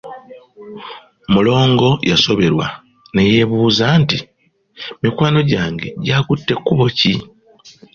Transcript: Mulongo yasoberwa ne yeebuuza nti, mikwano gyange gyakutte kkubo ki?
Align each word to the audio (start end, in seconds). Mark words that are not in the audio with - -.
Mulongo 1.33 1.89
yasoberwa 2.09 2.67
ne 3.13 3.23
yeebuuza 3.31 3.85
nti, 4.01 4.17
mikwano 5.01 5.39
gyange 5.51 5.87
gyakutte 6.05 6.53
kkubo 6.57 6.85
ki? 6.97 7.13